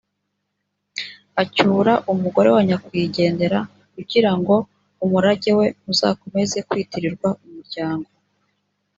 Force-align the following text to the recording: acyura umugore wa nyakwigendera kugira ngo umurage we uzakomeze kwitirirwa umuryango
acyura 1.41 1.93
umugore 2.13 2.49
wa 2.55 2.61
nyakwigendera 2.67 3.59
kugira 3.93 4.31
ngo 4.39 4.55
umurage 5.03 5.51
we 5.59 5.67
uzakomeze 5.91 6.57
kwitirirwa 6.67 7.29
umuryango 7.45 8.09